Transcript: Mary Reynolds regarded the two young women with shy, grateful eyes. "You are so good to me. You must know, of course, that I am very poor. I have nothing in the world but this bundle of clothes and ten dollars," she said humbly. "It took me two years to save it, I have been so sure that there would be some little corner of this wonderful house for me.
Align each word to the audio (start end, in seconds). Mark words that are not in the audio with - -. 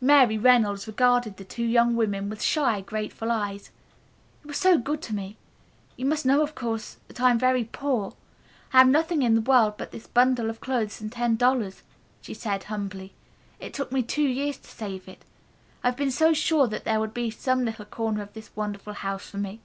Mary 0.00 0.38
Reynolds 0.38 0.86
regarded 0.86 1.36
the 1.36 1.44
two 1.44 1.62
young 1.62 1.96
women 1.96 2.30
with 2.30 2.40
shy, 2.40 2.80
grateful 2.80 3.30
eyes. 3.30 3.70
"You 4.42 4.48
are 4.50 4.54
so 4.54 4.78
good 4.78 5.02
to 5.02 5.14
me. 5.14 5.36
You 5.98 6.06
must 6.06 6.24
know, 6.24 6.40
of 6.40 6.54
course, 6.54 6.96
that 7.08 7.20
I 7.20 7.30
am 7.30 7.38
very 7.38 7.64
poor. 7.64 8.14
I 8.72 8.78
have 8.78 8.88
nothing 8.88 9.20
in 9.20 9.34
the 9.34 9.42
world 9.42 9.74
but 9.76 9.90
this 9.90 10.06
bundle 10.06 10.48
of 10.48 10.62
clothes 10.62 11.02
and 11.02 11.12
ten 11.12 11.36
dollars," 11.36 11.82
she 12.22 12.32
said 12.32 12.64
humbly. 12.64 13.12
"It 13.60 13.74
took 13.74 13.92
me 13.92 14.02
two 14.02 14.22
years 14.22 14.56
to 14.56 14.66
save 14.68 15.06
it, 15.08 15.26
I 15.84 15.88
have 15.88 15.96
been 15.98 16.10
so 16.10 16.32
sure 16.32 16.66
that 16.68 16.84
there 16.84 16.98
would 16.98 17.12
be 17.12 17.30
some 17.30 17.66
little 17.66 17.84
corner 17.84 18.22
of 18.22 18.32
this 18.32 18.56
wonderful 18.56 18.94
house 18.94 19.28
for 19.28 19.36
me. 19.36 19.60